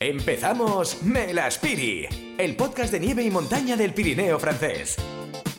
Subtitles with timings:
[0.00, 2.06] Empezamos Melaspiri,
[2.38, 4.96] el podcast de nieve y montaña del Pirineo francés.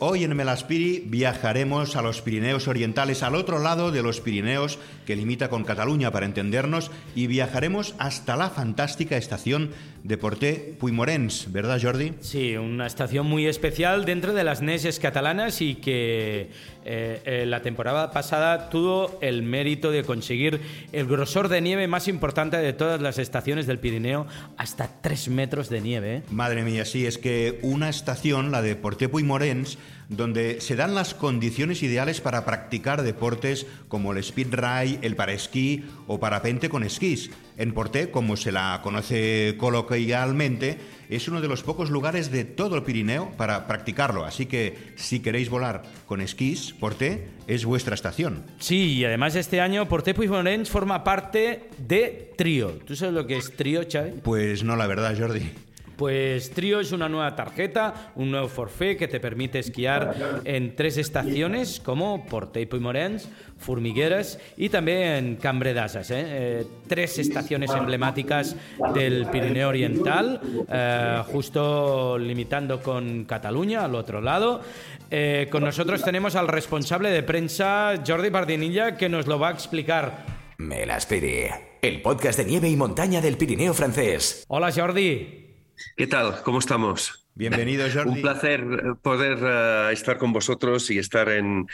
[0.02, 5.14] Hoy en Melaspiri viajaremos a los Pirineos Orientales, al otro lado de los Pirineos que
[5.14, 11.78] limita con Cataluña para entendernos, y viajaremos hasta la fantástica estación de Porté Puymorens, ¿verdad
[11.82, 12.14] Jordi?
[12.20, 16.48] Sí, una estación muy especial dentro de las Neses catalanas y que
[16.86, 20.62] eh, eh, la temporada pasada tuvo el mérito de conseguir
[20.92, 24.26] el grosor de nieve más importante de todas las estaciones del Pirineo,
[24.56, 26.16] hasta 3 metros de nieve.
[26.16, 26.22] ¿eh?
[26.30, 29.76] Madre mía, sí, es que una estación, la de Porté Puymorens,
[30.08, 35.84] donde se dan las condiciones ideales para practicar deportes como el speed ride, el paraesquí
[36.06, 37.30] o parapente con esquís.
[37.56, 40.78] En Porté, como se la conoce coloquialmente,
[41.10, 44.24] es uno de los pocos lugares de todo el Pirineo para practicarlo.
[44.24, 48.44] Así que si queréis volar con esquís, Porté es vuestra estación.
[48.58, 52.78] Sí, y además este año Porté Puigdemont forma parte de Trío.
[52.84, 54.20] ¿Tú sabes lo que es Trío, Xavi?
[54.22, 55.50] Pues no, la verdad, Jordi.
[56.00, 60.96] Pues Trío es una nueva tarjeta, un nuevo forfait que te permite esquiar en tres
[60.96, 66.10] estaciones como Porte y Morens, Formigueras y también Cambre d'Asas.
[66.10, 66.24] ¿eh?
[66.26, 68.56] Eh, tres estaciones emblemáticas
[68.94, 70.40] del Pirineo Oriental,
[70.72, 74.62] eh, justo limitando con Cataluña al otro lado.
[75.52, 80.24] con nosotros tenemos al responsable de prensa, Jordi Pardinilla, que nos lo va a explicar.
[80.56, 84.46] Me las el podcast de nieve y montaña del Pirineo francés.
[84.48, 85.49] Hola Jordi.
[85.96, 86.42] ¿Qué tal?
[86.42, 87.26] ¿Cómo estamos?
[87.34, 88.10] Bienvenido, Jordi.
[88.10, 91.66] Un placer eh, poder uh, estar con vosotros y estar en,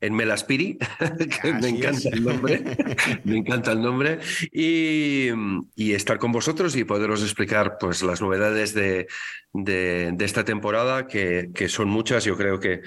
[0.00, 0.78] en Melaspiri,
[1.42, 2.62] que me encanta el nombre,
[3.24, 4.18] me encanta el nombre,
[4.52, 5.28] y,
[5.74, 9.08] y, estar con vosotros y poderos explicar pues, las novedades de,
[9.52, 12.24] de, de esta temporada, que, que, son muchas.
[12.24, 12.82] Yo creo que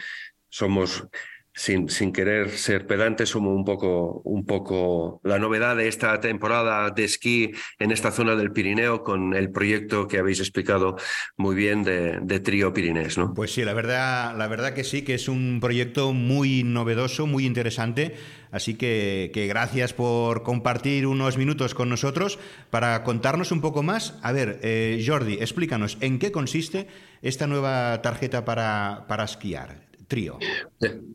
[0.49, 1.07] somos
[1.54, 6.90] sin, sin, querer ser pedante, somos un poco, un poco la novedad de esta temporada
[6.90, 10.98] de esquí en esta zona del Pirineo con el proyecto que habéis explicado
[11.38, 13.18] muy bien de, de Trío Pirinés.
[13.18, 13.34] ¿no?
[13.34, 17.46] Pues sí, la verdad, la verdad que sí, que es un proyecto muy novedoso, muy
[17.46, 18.16] interesante.
[18.52, 22.38] Así que, que gracias por compartir unos minutos con nosotros
[22.69, 24.19] para contarnos un poco más.
[24.22, 26.88] A ver, eh, Jordi, explícanos, ¿en qué consiste
[27.24, 29.93] esta nueva tarjeta para, para esquiar?
[30.08, 30.40] Trío?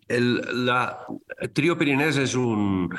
[0.09, 0.99] El, la,
[1.53, 2.91] Trío Pirinés es un,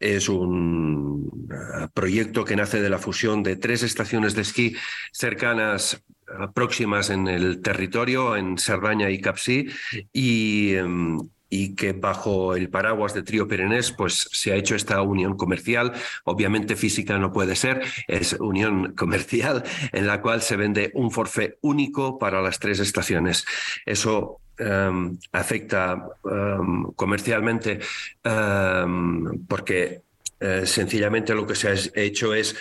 [0.00, 4.76] es un uh, proyecto que nace de la fusión de tres estaciones de esquí
[5.12, 9.68] cercanas uh, próximas en el territorio, en Cerdaña y Capsí,
[10.12, 15.00] y, um, y que bajo el paraguas de Trío Pirinés pues se ha hecho esta
[15.02, 15.92] unión comercial,
[16.24, 19.62] obviamente física no puede ser, es unión comercial
[19.92, 23.46] en la cual se vende un forfait único para las tres estaciones.
[23.86, 27.80] Eso um, afecta um, comercialmente
[28.24, 30.02] um, porque
[30.40, 32.56] uh, sencillamente lo que se ha hecho es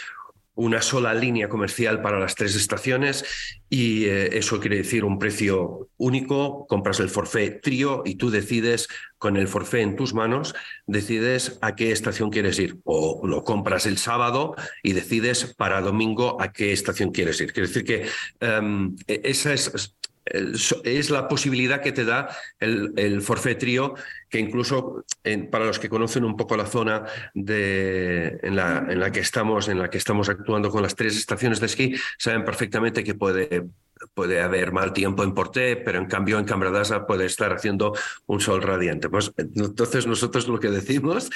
[0.55, 3.25] una sola línea comercial para las tres estaciones
[3.69, 8.87] y eh, eso quiere decir un precio único, compras el forfait trío y tú decides
[9.17, 10.53] con el forfait en tus manos,
[10.85, 16.39] decides a qué estación quieres ir o lo compras el sábado y decides para domingo
[16.39, 17.51] a qué estación quieres ir.
[17.51, 18.07] Quiere decir que
[18.45, 19.95] um, esa es
[20.25, 22.29] es la posibilidad que te da
[22.59, 23.95] el, el forfetrio,
[24.29, 25.05] que incluso
[25.51, 29.67] para los que conocen un poco la zona de, en, la, en, la que estamos,
[29.67, 33.67] en la que estamos actuando con las tres estaciones de esquí, saben perfectamente que puede,
[34.13, 37.93] puede haber mal tiempo en Porté, pero en cambio en Cambradasa puede estar haciendo
[38.25, 39.09] un sol radiante.
[39.09, 41.29] Pues entonces nosotros lo que decimos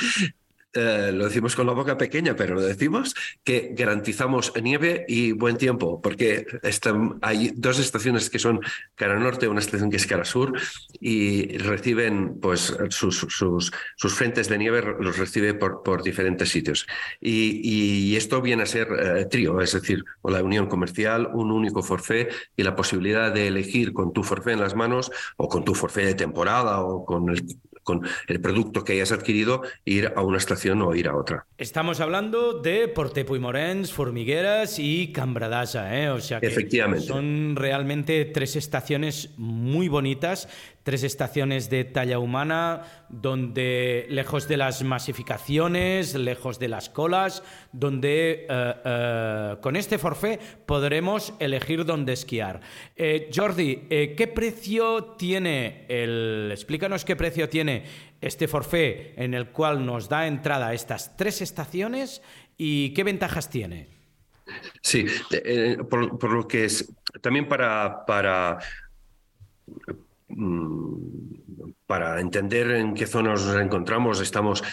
[0.74, 5.58] eh, lo decimos con la boca pequeña, pero lo decimos que garantizamos nieve y buen
[5.58, 8.60] tiempo, porque están, hay dos estaciones que son
[8.96, 10.54] cara norte, una estación que es cara sur,
[11.00, 16.86] y reciben pues sus, sus, sus frentes de nieve, los recibe por, por diferentes sitios.
[17.22, 21.82] Y, y, esto viene a ser eh, trío, es decir, la unión comercial, un único
[21.82, 25.74] forfait y la posibilidad de elegir con tu forfait en las manos o con tu
[25.74, 27.46] forfait de temporada o con el
[27.88, 31.46] con el producto que hayas adquirido, ir a una estación o ir a otra.
[31.58, 36.10] Estamos hablando de Portepo y Morens, Formigueras y Cambradasa, ¿eh?
[36.10, 37.08] O sea que Efectivamente.
[37.08, 40.50] son realmente tres estaciones muy bonitas,
[40.88, 47.44] tres estaciones de talla humana, donde lejos de las masificaciones, lejos de las colas,
[47.74, 52.62] donde eh, eh, con este forfait podremos elegir dónde esquiar.
[52.96, 56.52] Eh, Jordi, ¿qué precio tiene el...
[56.54, 57.84] Explícanos qué precio tiene
[58.22, 62.22] este forfait en el cual nos da entrada a estas tres estaciones
[62.58, 63.90] y qué ventajas tiene.
[64.82, 65.06] Sí,
[65.90, 66.90] por, por, lo que es
[67.22, 68.60] también para, para
[71.86, 74.64] para entender en qué zonas nos encontramos, estamos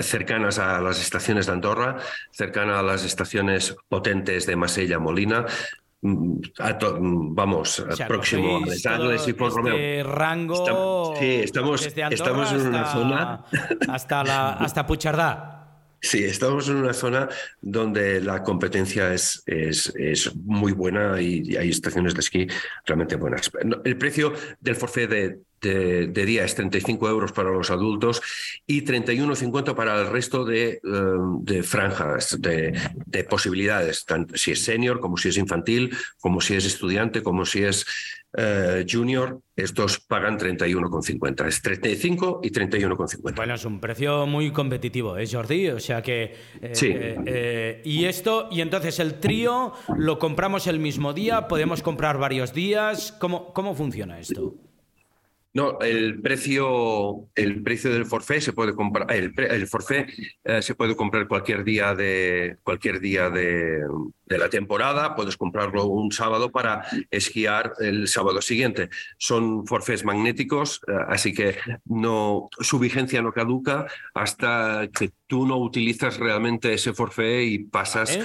[0.00, 1.98] cercanas a las estaciones de Andorra,
[2.30, 5.44] cercanas a las estaciones potentes de Masella Molina,
[6.00, 6.40] mm,
[7.34, 11.14] vamos, próximo a y por este rango.
[11.18, 13.44] sí, estamos, estamos en una zona.
[13.88, 15.61] Hasta, la, hasta Puchardá.
[16.04, 17.28] Sí, estamos en una zona
[17.60, 22.48] donde la competencia es, es, es, muy buena y hay estaciones de esquí
[22.84, 23.50] realmente buenas.
[23.84, 28.20] El precio del forfait de, de, día es 35 euros para los adultos
[28.66, 30.80] y 31,50 para el resto de, eh,
[31.40, 36.64] de franjas, de, posibilidades, tanto si es senior, como si es infantil, como si es
[36.64, 37.86] estudiante, como si es
[38.36, 41.46] eh, junior, estos pagan 31,50.
[41.46, 43.36] Es 35 y 31,50.
[43.36, 45.68] Bueno, es un precio muy competitivo, ¿eh, Jordi?
[45.68, 46.34] O sea que...
[46.60, 46.92] Eh, sí.
[46.94, 52.52] Eh, y esto, y entonces el trío lo compramos el mismo día, podemos comprar varios
[52.52, 53.12] días.
[53.12, 54.54] ¿Cómo, cómo funciona esto?
[55.54, 59.68] No, el precio, el precio del forfait se puede comprar, el, el
[60.44, 63.80] eh, se puede comprar cualquier día de cualquier día de,
[64.28, 65.14] la temporada.
[65.14, 68.88] Puedes comprarlo un sábado para esquiar el sábado siguiente.
[69.18, 75.58] Son forfaits magnéticos, eh, así que no su vigencia no caduca hasta que tú no
[75.58, 78.18] utilizas realmente ese forfait y pasas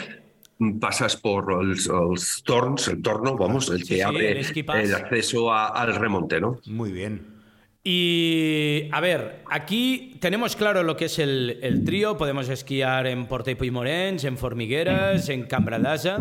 [0.80, 6.60] pasas por los, torns, el torno, vamos, el que abre el, acceso al remonte, ¿no?
[6.66, 7.37] Muy bien.
[7.90, 12.18] Y a ver, aquí tenemos claro lo que es el, trío.
[12.18, 16.18] Podemos esquiar en Porte y Morens, en Formigueras, en Cambradasa.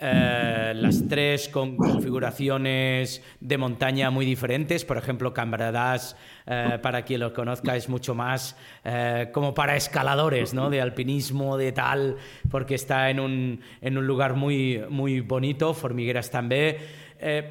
[0.00, 4.84] Eh, las tres con configuraciones de montaña muy diferentes.
[4.84, 6.16] Por ejemplo, Cambradas,
[6.48, 10.68] eh, para quien lo conozca, es mucho más eh, como para escaladores, ¿no?
[10.68, 12.16] De alpinismo, de tal,
[12.50, 15.74] porque está en un, en un lugar muy, muy bonito.
[15.74, 16.78] Formigueras también.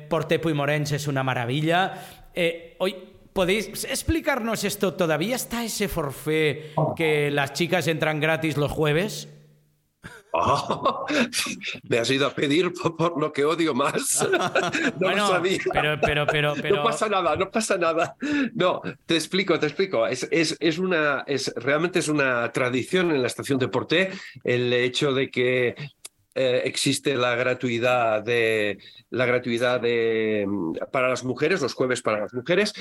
[0.09, 1.93] Porte y Morens es una maravilla.
[2.77, 4.93] hoy ¿Podéis explicarnos esto?
[4.93, 9.27] ¿Todavía está ese forfait que las chicas entran gratis los jueves?
[11.83, 14.27] me has ido a pedir por, lo que odio más.
[14.99, 15.59] no sabía.
[15.71, 18.15] Pero, pero, pero, pero, No pasa nada, no pasa nada.
[18.53, 20.07] No, te explico, te explico.
[20.07, 24.11] Es, es, es una, es, realmente es una tradición en la estación de Porté
[24.43, 25.75] el hecho de que
[26.35, 28.79] eh, existe la gratuidad de
[29.11, 32.73] la gratuidad de mm, para las mujeres, los jueves para las mujeres,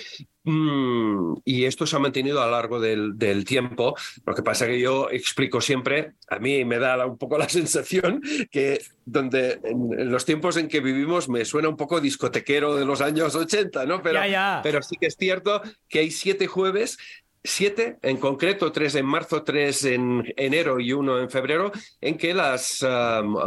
[0.45, 3.95] mm, y esto se ha mantenido a lo largo del, del, tiempo.
[4.25, 8.23] Lo que pasa que yo explico siempre, a mí me da un poco la sensación
[8.51, 13.01] que donde en, los tiempos en que vivimos me suena un poco discotequero de los
[13.01, 14.03] años 80, ¿no?
[14.03, 14.21] Pero,
[14.63, 16.99] pero sí que es cierto que hay siete jueves
[17.45, 22.35] siete, en concreto tres en marzo, tres en enero y uno en febrero, en que
[22.35, 22.85] las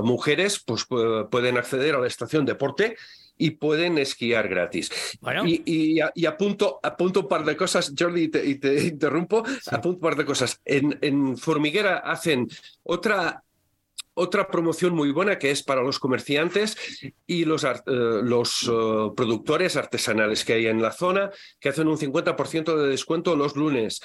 [0.04, 2.96] mujeres pues, pueden acceder a la estación deporte
[3.38, 4.90] y pueden esquiar gratis.
[5.46, 10.16] Y, y, apunto, apunto, un par de cosas, Jordi, y te, interrumpo, apunto un par
[10.16, 10.62] de cosas.
[10.66, 12.48] En, en Formiguera hacen
[12.84, 13.45] otra
[14.16, 16.78] otra promoción muy buena que es para los comerciantes
[17.28, 21.30] y los, eh, los eh, productores artesanales que hay en la zona,
[21.60, 24.02] que hacen un 50% de descuento los lunes.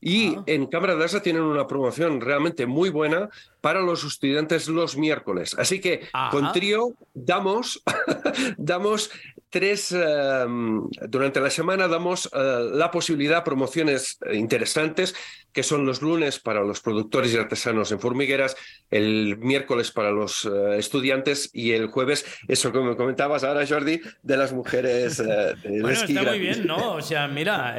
[0.00, 0.42] Y ah.
[0.46, 3.28] en Cámara de Asa tienen una promoción realmente muy buena
[3.60, 5.54] para los estudiantes los miércoles.
[5.56, 7.82] Así que con Trío damos,
[8.58, 9.10] damos
[9.52, 15.14] tres, em, durante la semana damos eh, la posibilidad, promociones interesantes,
[15.52, 18.56] que son los lunes para los productores y artesanos en formigueras,
[18.90, 24.00] el miércoles para los eh, estudiantes y el jueves, eso que me comentabas ahora, Jordi,
[24.22, 26.94] de las mujeres eh, bueno, está muy bien, ¿no?
[26.94, 27.76] O sea, mira,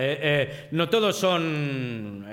[0.70, 2.28] no todos son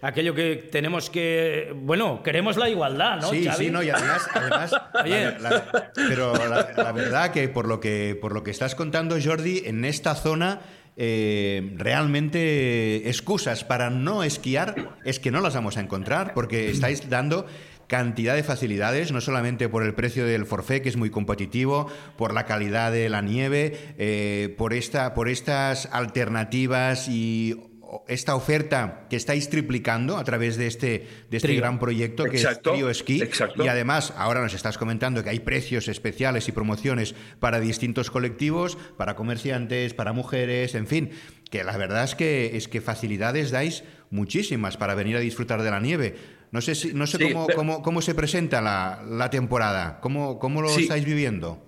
[0.00, 3.30] aquello que tenemos que, bueno, queremos la igualdad, ¿no?
[3.30, 4.28] Sí, sí, no, y además,
[5.94, 10.14] pero la, verdad que por lo que por lo que estás contando, Jordi, en esta
[10.14, 10.60] zona
[10.96, 17.08] eh, realmente excusas para no esquiar es que no las vamos a encontrar porque estáis
[17.08, 17.46] dando
[17.86, 22.34] cantidad de facilidades, no solamente por el precio del forfait, que es muy competitivo, por
[22.34, 27.67] la calidad de la nieve, eh, por, esta, por estas alternativas y
[28.06, 32.62] esta oferta que estáis triplicando a través de este, de este gran proyecto que es
[32.62, 33.22] Trio Ski.
[33.56, 38.76] Y además, ahora nos estás comentando que hay precios especiales y promociones para distintos colectivos,
[38.96, 41.10] para comerciantes, para mujeres, en fin,
[41.50, 45.70] que la verdad es que, es que facilidades dais muchísimas para venir a disfrutar de
[45.70, 46.16] la nieve.
[46.50, 50.62] No sé, si, no sé cómo, cómo, cómo, se presenta la, la temporada, cómo, cómo
[50.62, 51.64] lo estáis viviendo.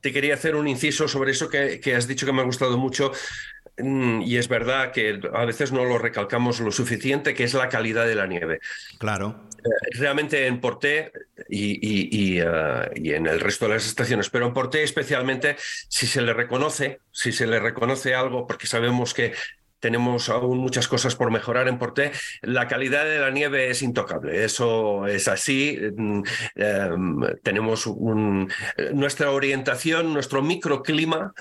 [0.00, 2.78] Te quería hacer un inciso sobre eso que, que, has dicho que me ha gustado
[2.78, 3.12] mucho.
[3.82, 7.68] Mm, y es verdad que a veces no lo recalcamos lo suficiente, que es la
[7.68, 8.60] calidad de la nieve.
[8.98, 9.48] Claro.
[9.58, 11.12] Eh, realmente en Porté
[11.48, 14.30] y, y, en el resto de las estaciones.
[14.30, 15.56] Pero en Porté especialmente,
[15.88, 19.32] si se le reconoce, si se le reconoce algo, porque sabemos que
[19.80, 22.12] tenemos aún muchas cosas por mejorar en Porté.
[22.42, 25.78] La calidad de la nieve es intocable, eso es así.
[25.96, 26.22] Mm,
[26.54, 27.88] em, tenemos
[28.92, 31.32] nuestra orientación, nuestro microclima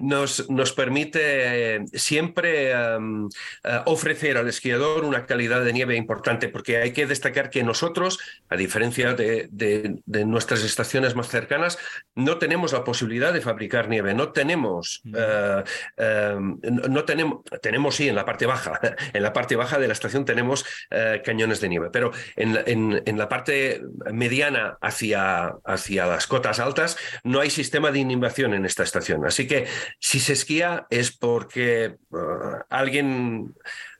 [0.00, 3.28] nos, nos permite siempre em,
[3.64, 8.18] eh, ofrecer al esquiador una calidad de nieve importante, porque hay que destacar que nosotros,
[8.48, 11.78] a diferencia de, de, nuestras estaciones más cercanas,
[12.14, 15.14] no tenemos la posibilidad de fabricar nieve, no tenemos, mm.
[15.16, 15.64] eh,
[15.96, 18.80] em, no tenemos, tenemos sí en la parte baja,
[19.12, 23.02] en la parte baja de la estación tenemos eh, cañones de nieve, pero en, en,
[23.04, 28.64] en, la parte mediana hacia, hacia las cotas altas no hay sistema de inhibición en
[28.64, 29.24] esta estación.
[29.24, 29.66] Así que
[30.00, 33.54] si se esquía es porque uh, alguien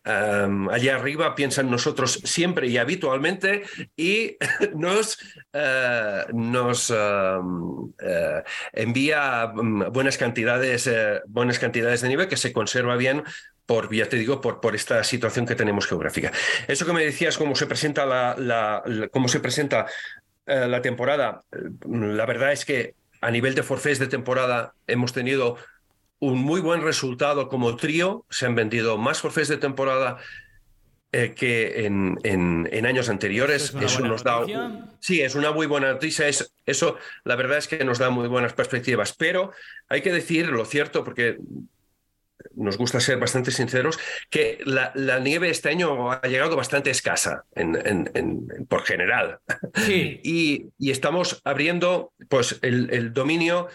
[0.07, 3.65] um, allá arriba piensa en nosotros siempre y habitualmente
[3.97, 4.37] y
[4.75, 5.19] nos,
[5.53, 10.89] uh, nos um, uh, envía um, buenas cantidades,
[11.27, 13.23] buenas cantidades de nieve que se conserva bien
[13.67, 16.31] por, ya te digo, por, por esta situación que tenemos geográfica.
[16.69, 19.87] Eso que me decías, cómo se presenta la, cómo se presenta
[20.47, 21.43] la temporada,
[21.85, 25.57] la verdad es que a nivel de forfés de temporada hemos tenido
[26.19, 28.25] un muy buen resultado como trío.
[28.31, 30.19] Se han vendido más forfés de temporada
[31.13, 33.75] eh, que en, en, años anteriores.
[33.81, 34.45] Eso, nos da.
[35.01, 36.29] Sí, es una muy buena noticia.
[36.29, 39.15] Es, eso, la verdad es que nos da muy buenas perspectivas.
[39.17, 39.53] Pero
[39.89, 41.39] hay que decir lo cierto, porque
[42.55, 43.99] nos gusta ser bastante sinceros,
[44.31, 49.41] que la, nieve este año ha llegado bastante escasa en, por general.
[49.75, 50.21] Sí.
[50.25, 53.69] y, y, estamos abriendo pues, el, el dominio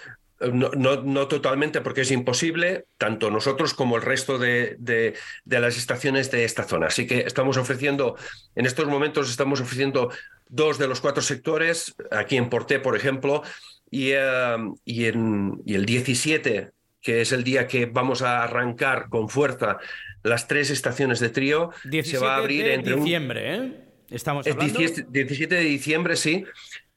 [0.49, 6.31] no, no, totalmente porque es imposible, tanto nosotros como el resto de, de, las estaciones
[6.31, 6.87] de esta zona.
[6.87, 8.15] Así que estamos ofreciendo,
[8.55, 10.11] en estos momentos estamos ofreciendo
[10.49, 13.43] dos de los cuatro sectores, aquí en Porté, por ejemplo,
[13.89, 16.71] y, eh, y, en, y el 17
[17.01, 19.79] que es el día que vamos a arrancar con fuerza
[20.23, 21.71] las tres estaciones de trío,
[22.03, 23.71] se va a abrir de entre diciembre, ¿eh?
[24.09, 24.79] Estamos hablando.
[24.79, 26.45] 17 de diciembre, sí.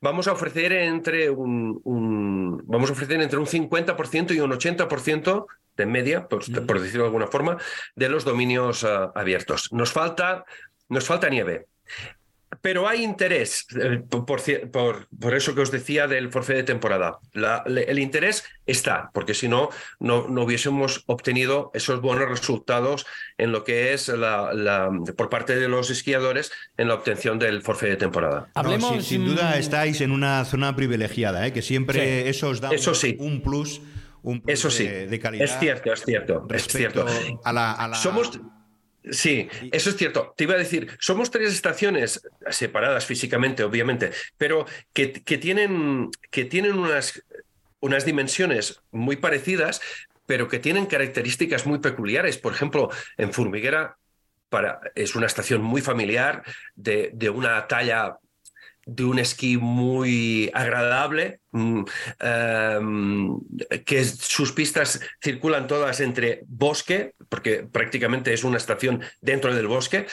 [0.01, 5.47] Vamos a ofrecer entre un, vamos a ofrecer entre un 50% y un 80%
[5.77, 7.57] de media, por, por, decirlo de alguna forma,
[7.95, 9.73] de los dominios ah, abiertos.
[9.73, 10.45] Nos falta,
[10.89, 11.67] nos falta nieve.
[12.64, 17.18] Pero hay interés, eh, por, eso que os decía del forfait de temporada.
[17.66, 19.68] el interés está, porque si no,
[20.00, 23.04] no, hubiésemos obtenido esos buenos resultados
[23.37, 27.90] en lo que es la, por parte de los esquiadores en la obtención del forfait
[27.90, 28.49] de temporada.
[29.02, 31.52] sin, duda estáis en una zona privilegiada, ¿eh?
[31.52, 32.71] que siempre eso os da
[33.18, 33.83] un, plus.
[34.23, 35.44] Un eso sí, de, calidad.
[35.44, 36.47] Es cierto, es cierto.
[36.49, 37.04] Es cierto.
[37.44, 38.40] A la, Somos
[39.11, 40.33] Sí, eso es cierto.
[40.37, 46.79] Te iba a decir, somos tres estaciones separadas físicamente, obviamente, pero que, tienen, que tienen
[46.79, 47.23] unas,
[47.81, 49.83] unas dimensiones muy parecidas,
[50.27, 52.39] pero que tienen características muy peculiares.
[52.39, 53.99] Por ejemplo, en Formiguera
[54.49, 56.43] para, es una estación muy familiar,
[56.75, 58.19] de, de una talla
[58.87, 61.85] de un esquí muy agradable, mm,
[62.21, 63.38] em,
[63.85, 70.07] que sus pistas circulan todas entre bosque, porque prácticamente es una estación dentro del bosque.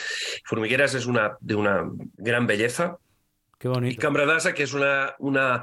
[0.44, 2.98] Formigueras es una, de una gran belleza.
[3.58, 3.94] Qué bonito.
[3.94, 5.62] Y Cambradasa, que es una, una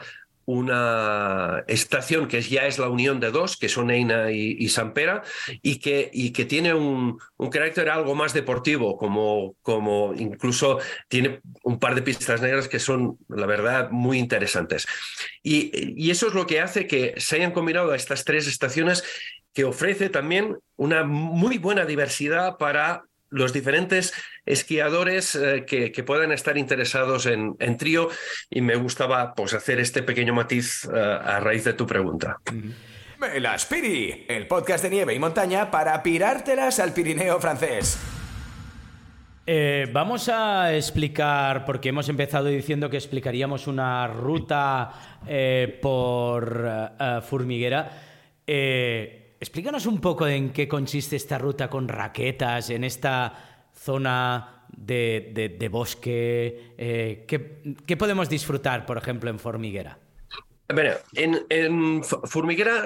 [0.51, 5.22] una estación que ya es la unión de dos, que son Eina y, Sampera,
[5.62, 7.20] y que, y que tiene un,
[7.51, 13.20] carácter algo más deportivo, como, como incluso tiene un par de pistas negras que son,
[13.27, 14.88] la verdad, muy interesantes.
[15.44, 19.03] Y, y eso es lo que hace que se hayan combinado estas tres estaciones
[19.53, 24.14] que ofrece también una muy buena diversidad para los diferentes
[24.46, 28.10] esquiadores eh, que, que, puedan estar interesados en, en, trío
[28.50, 32.38] y me gustaba pues, hacer este pequeño matiz uh, a raíz de tu pregunta.
[33.40, 38.00] La Spiri, el podcast de nieve y montaña para pirártelas al Pirineo francés.
[39.46, 44.92] Eh, vamos a explicar, porque hemos empezado diciendo que explicaríamos una ruta
[45.28, 47.90] eh, por uh, Formiguera.
[49.39, 56.74] Explícanos un poco en qué consiste esta ruta con raquetas en esta zona de, bosque.
[56.77, 59.98] Eh, ¿qué, podemos disfrutar, por ejemplo, en Formiguera?
[60.67, 62.84] Bueno, en, en Formiguera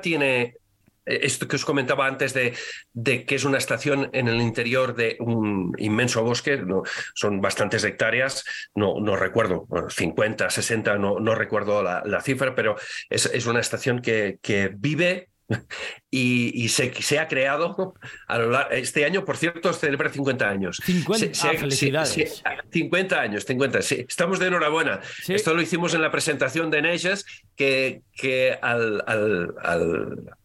[0.00, 0.59] tiene eh,
[1.04, 2.54] esto que os comentaba antes de,
[2.92, 6.82] de, que es una estación en el interior de un inmenso bosque, no,
[7.14, 12.76] son bastantes hectáreas, no, no recuerdo, 50, 60, no, no recuerdo la, cifra, pero
[13.08, 15.30] es, es, una estación que, que vive
[16.10, 17.94] y, se, se, ha creado
[18.28, 20.80] a lo largo, este año, por cierto, celebra 50 años.
[20.84, 22.42] 50, se, ah, felicidades.
[22.70, 24.04] 50 años, 50, sí.
[24.08, 25.00] Estamos de enhorabuena.
[25.26, 27.26] Esto lo hicimos en la presentación de Neges,
[27.56, 30.36] que, que al, al, al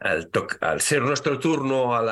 [0.00, 0.30] al,
[0.60, 2.02] al, ser nuestro turno a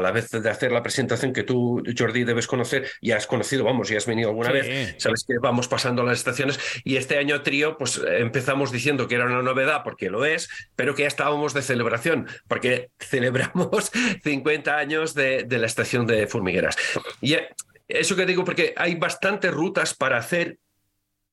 [0.00, 3.88] la, vez de hacer la presentación que tú, Jordi, debes conocer, ya has conocido, vamos,
[3.88, 7.76] ya has venido alguna vez, sabes que vamos pasando las estaciones y este año trío,
[7.76, 11.62] pues empezamos diciendo que era una novedad, porque lo es, pero que ya estábamos de
[11.62, 13.90] celebración, porque celebramos
[14.24, 16.76] 50 años de, de la estación de Formigueras.
[17.20, 17.36] Y
[17.88, 20.58] eso que digo, porque hay bastantes rutas para hacer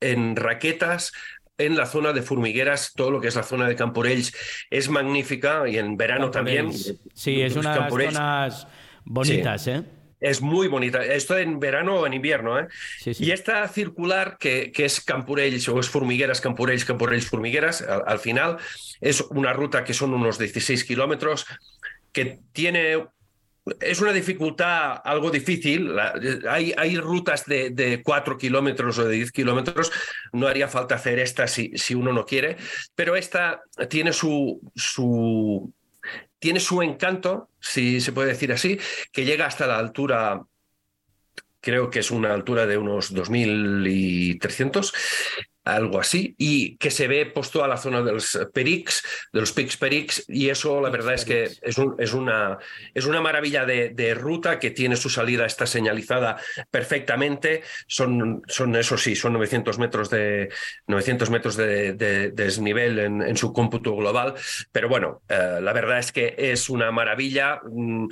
[0.01, 1.13] en raquetas
[1.57, 4.33] en la zona de Formigueras, todo lo que es la zona de Camporells
[4.69, 6.71] es magnífica y en verano también.
[7.13, 8.67] Sí, es una de las zonas
[9.03, 9.83] bonitas, ¿eh?
[10.19, 11.03] Es muy bonita.
[11.03, 12.57] Esto en verano o en invierno.
[12.57, 12.67] ¿eh?
[13.05, 18.57] Y esta circular, que, que, es Campurells o es Formigueras, Campurells, Campurells, Formigueras, al, final
[19.01, 21.45] es una ruta que son unos 16 kilómetros,
[22.11, 23.05] que tiene
[23.79, 25.95] es una dificultad algo difícil.
[26.49, 29.91] Hay, hay rutas de, de 4 kilómetros o de 10 kilómetros.
[30.33, 32.57] No haría falta hacer esta si, si uno no quiere.
[32.93, 35.73] Pero esta tiene su, su,
[36.39, 38.79] tiene su encanto, si se puede decir así,
[39.11, 40.41] que llega hasta la altura
[41.65, 44.93] creo que es una altura de unos 2.300
[45.65, 49.03] algo así, y que se ve pues toda la zona de los Perix,
[49.33, 51.59] de los Pix Perix, y eso la verdad es que es,
[51.97, 52.59] es, una,
[52.93, 56.37] es una maravilla de, ruta que tiene su salida, está señalizada
[56.69, 60.49] perfectamente, son, son eso sí, son 900 metros de,
[60.87, 61.93] 900 metros de,
[62.33, 64.35] desnivel en, su cómputo global,
[64.71, 67.59] pero bueno, eh, la verdad es que es una maravilla.
[67.69, 68.07] Mm,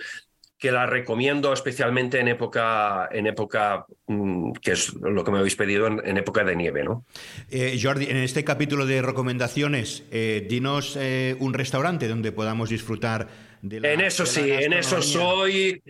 [0.63, 5.57] que la recomiendo especialmente en época, en época mm, que es lo que me habéis
[5.57, 6.85] pedido, en, época de nieve.
[6.85, 7.03] ¿no?
[7.51, 13.27] Eh, Jordi, en este capítulo de recomendaciones, eh, dinos eh, un restaurante donde podamos disfrutar
[13.61, 15.83] de la, En eso sí, en eso soy.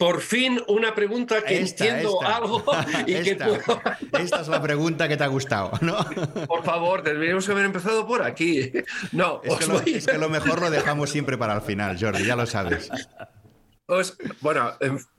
[0.00, 2.64] por fin una pregunta que entiendo algo
[3.06, 3.82] y esta, que puedo...
[4.18, 5.96] esta es la pregunta que te ha gustado, ¿no?
[6.48, 8.72] Por favor, deberíamos haber empezado por aquí.
[9.12, 12.24] No, es que, lo, es que lo mejor lo dejamos siempre para el final, Jordi,
[12.24, 12.90] ya lo sabes.
[13.86, 14.72] Pues, bueno,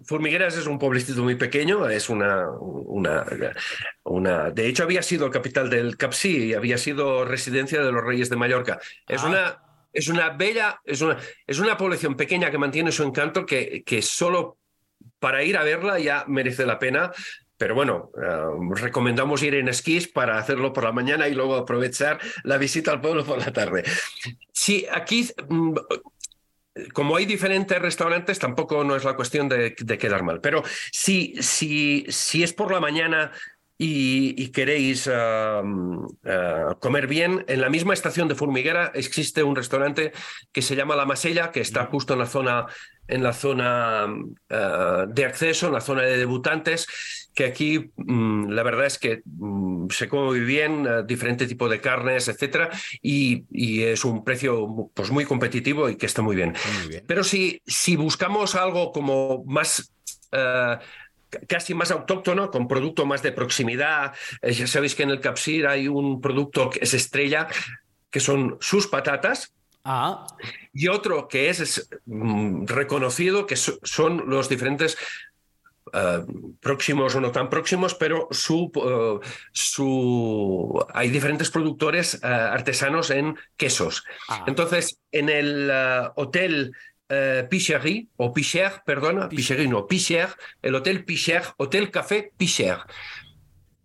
[0.04, 3.26] Formigueras es un pueblecito muy pequeño, es una, una,
[4.04, 8.30] una, De hecho, había sido capital del Capsí y había sido residencia de los Reyes
[8.30, 8.80] de Mallorca.
[9.08, 9.27] Es ah.
[9.27, 9.64] una.
[9.94, 14.03] Es una bella, es una, es una población pequeña que mantiene su encanto que, que
[14.03, 14.60] solo
[15.18, 17.12] para ir a verla ya merece la pena.
[17.58, 22.20] Pero bueno, eh, recomendamos ir en esquís para hacerlo por la mañana y luego aprovechar
[22.44, 23.84] la visita al pueblo por la tarde.
[24.51, 25.75] Sí, aquí mm,
[26.94, 30.42] como hay diferentes restaurantes, tampoco no es la cuestión de, quedar mal.
[30.42, 33.31] Pero si, si, si es por la mañana
[33.77, 35.09] y, queréis
[36.79, 40.11] comer bien, en la misma estación de Formiguera existe un restaurante
[40.51, 42.66] que se llama La Masella, que está justo en la zona,
[43.07, 44.07] en la zona
[44.50, 46.87] de acceso, en la zona de debutantes
[47.38, 51.70] que aquí mm, la verdad es que mm, se come muy bien, eh, diferente tipo
[51.70, 53.46] de carnes, etcétera, y,
[53.84, 56.56] es un precio pues, muy competitivo y que está muy bien.
[57.06, 59.94] Pero si, si buscamos algo como más...
[60.32, 60.78] Eh,
[61.46, 64.14] casi más autóctono, con producto más de proximidad.
[64.42, 67.50] Eh, ya sabéis que en el Capsir hay un producto que es estrella,
[68.10, 69.54] que son sus patatas,
[69.90, 70.28] Ah.
[70.74, 74.98] Y otro que es, mm, reconocido, que son los diferentes
[75.94, 76.24] eh,
[76.60, 80.86] próximos o no tan próximos, pero su, eh, su...
[80.94, 84.04] hay diferentes productores eh, artesanos en quesos.
[84.30, 84.46] Ah.
[84.48, 85.72] Entonces, en el
[86.16, 86.72] hotel
[87.50, 90.28] Picherie, o Picher, perdona, Picherie no, Picher,
[90.62, 92.80] el Hotel Picher, Hotel Café Picher.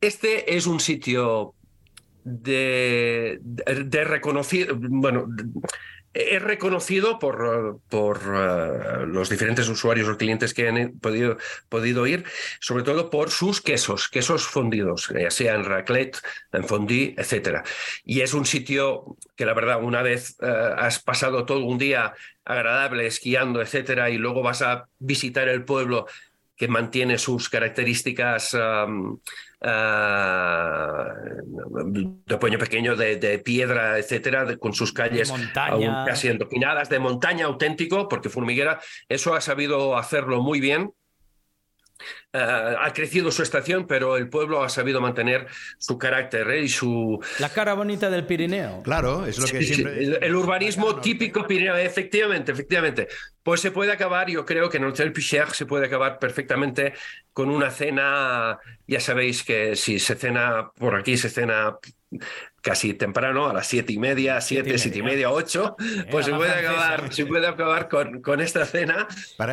[0.01, 1.55] Este es un sitio
[2.25, 5.29] de, de, de reconocido, bueno,
[6.14, 12.25] es reconocido por, por uh, los diferentes usuarios o clientes que han podido, podido ir,
[12.61, 16.18] sobre todo por sus quesos, quesos fundidos, ya sea en raclette,
[16.53, 17.64] en fondue, etc.
[18.05, 22.12] Y es un sitio que la verdad, una vez uh, has pasado todo un día
[22.44, 26.07] agradable esquiando, etc., y luego vas a visitar el pueblo
[26.57, 28.57] que mantiene sus características
[29.64, 31.12] uh,
[32.27, 35.33] de puño pequeño, de, piedra, etcétera, con sus calles
[36.07, 40.92] casi endocinadas, de montaña auténtico, porque Formiguera eso ha sabido hacerlo muy bien
[42.33, 45.47] eh, ha crecido su estación, pero el pueblo ha sabido mantener
[45.79, 46.62] su carácter ¿eh?
[46.62, 47.21] y su...
[47.38, 48.83] La cara bonita del Pirineo.
[48.83, 50.03] Claro, es lo que siempre...
[50.05, 53.09] El, urbanismo típico Pirineo, efectivamente, efectivamente.
[53.43, 56.95] Pues se puede acabar, yo creo que en el Hotel Picher se puede acabar perfectamente
[57.33, 61.77] con una cena, ya sabéis que si se cena por aquí, se cena
[62.62, 65.77] casi temprano, a las siete y media, siete, siete y media, ocho,
[66.11, 69.07] pues se puede, acabar, se puede acabar con, con esta cena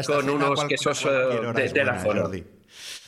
[0.05, 2.29] con unos quesos de, de la zona.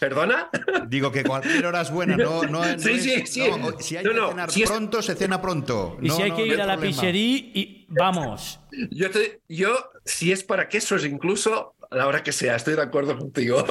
[0.02, 0.50] ¿Perdona?
[0.88, 3.44] Digo que cualquier hora es buena, no, no, sí, sí, sí.
[3.80, 6.00] si hay que cenar pronto, se cena pronto.
[6.02, 8.60] Y si hay que ir a la pizzería, y vamos.
[8.90, 9.10] Yo,
[9.48, 13.64] yo, si es para quesos incluso, a la hora que sea, estoy de acuerdo contigo.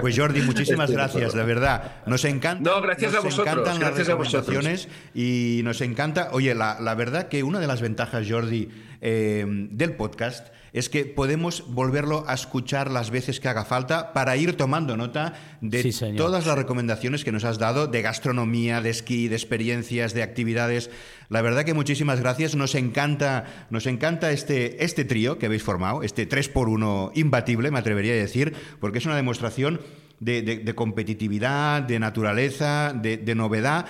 [0.00, 2.04] Pues Jordi, muchísimas gracias, de verdad.
[2.06, 2.70] Nos encanta.
[2.70, 3.48] No, gracias a vosotros.
[3.48, 6.28] Encantan gracias las recomendaciones y nos encanta.
[6.30, 8.68] Oye, la, la, verdad que una de las ventajas, Jordi,
[9.00, 14.36] eh, del podcast es que podemos volverlo a escuchar las veces que haga falta para
[14.36, 19.28] ir tomando nota de todas las recomendaciones que nos has dado de gastronomía, de esquí,
[19.28, 20.90] de experiencias, de actividades.
[21.28, 22.56] La verdad que muchísimas gracias.
[22.56, 28.12] Nos encanta, nos encanta este, este trío que habéis formado, este 3x1 imbatible, me atrevería
[28.12, 29.80] a decir, porque es una demostración
[30.18, 33.86] de, competitividad, de naturaleza, de, novedad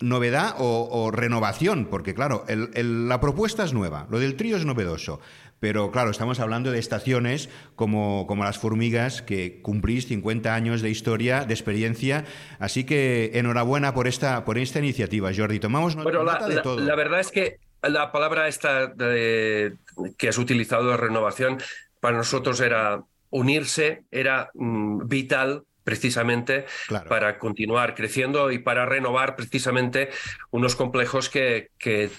[0.00, 5.20] novedad o, renovación, porque claro, la propuesta es nueva, lo del trío es novedoso,
[5.58, 10.90] pero claro, estamos hablando de estaciones como, como las formigas, que cumplís 50 años de
[10.90, 12.24] historia, de experiencia.
[12.58, 15.58] Así que enhorabuena por esta, por esta iniciativa, Jordi.
[15.58, 16.80] Tomamos nota, la, de todo.
[16.80, 21.58] La, verdad es que la palabra esta que has utilizado de renovación
[22.00, 26.66] para nosotros era unirse, era mm, vital precisamente
[27.08, 30.10] para continuar creciendo y para renovar precisamente
[30.50, 32.10] unos complejos que, que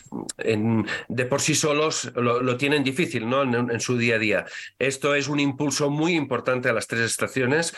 [1.10, 3.44] de por sí solos lo, tienen difícil ¿no?
[3.44, 4.46] En, su día a día.
[4.80, 7.76] Esto es un impulso muy importante a las tres estaciones.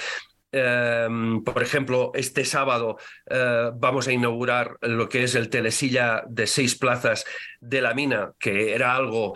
[0.52, 2.98] Em, por ejemplo, este sábado
[3.28, 7.26] eh, vamos a inaugurar lo que es el telesilla de seis plazas
[7.60, 9.36] de la mina, que era algo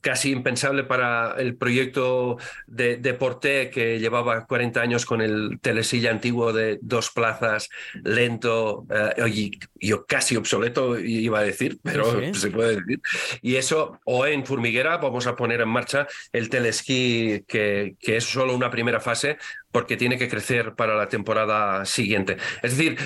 [0.00, 6.52] casi impensable para el proyecto de, Porté que llevaba 40 años con el telesilla antiguo
[6.52, 7.68] de dos plazas,
[8.02, 13.00] lento eh, y, casi obsoleto, iba a decir, pero se puede decir.
[13.42, 18.24] Y eso, o en Formiguera, vamos a poner en marcha el telesquí, que, que es
[18.24, 19.36] solo una primera fase,
[19.70, 22.38] porque tiene que crecer para la temporada siguiente.
[22.62, 22.96] Es decir,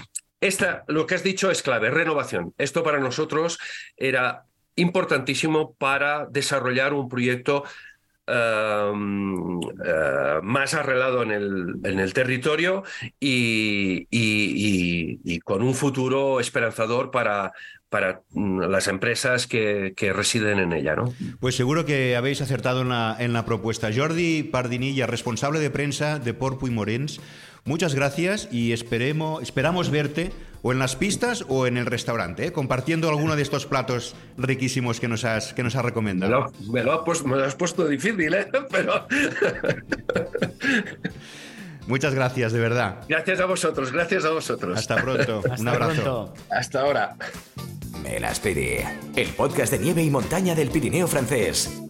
[0.41, 2.55] esta, lo que has dicho es clave, renovación.
[2.59, 3.59] Esto para nosotros
[3.97, 4.45] era
[4.79, 7.65] importantísimo para desarrollar un proyecto
[8.31, 8.93] eh,
[10.43, 12.85] más arreglado en el, en el territorio
[13.19, 17.53] y, y, con un futuro esperanzador para,
[17.89, 20.95] para mm, las empresas que, que, residen en ella.
[20.95, 21.15] ¿no?
[21.41, 23.89] Pues seguro que habéis acertado en la, en la propuesta.
[23.95, 27.23] Jordi Pardinilla, responsable de prensa de Porpo y Morens,
[27.65, 32.53] muchas gracias y esperemos, esperamos verte o en las pistas o en el restaurante, ¿eh?
[32.53, 36.53] compartiendo alguno de estos platos riquísimos que nos has, que nos has recomendado.
[36.71, 38.49] Me lo, has, puesto, difícil, ¿eh?
[38.71, 39.07] pero...
[41.87, 42.99] Muchas gracias, de verdad.
[43.09, 44.79] Gracias a vosotros, gracias a vosotros.
[44.79, 45.43] Hasta pronto.
[45.59, 46.35] Un abrazo.
[46.51, 47.17] Hasta ahora.
[48.03, 48.81] Melaspiri,
[49.17, 51.81] el podcast de nieve y montaña del Pirineo francés.